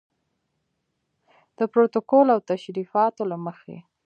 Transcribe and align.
د 1.57 1.59
پروتوکول 1.71 2.27
او 2.35 2.39
تشریفاتو 2.51 3.21
له 3.31 3.37
مخې. 3.45 3.77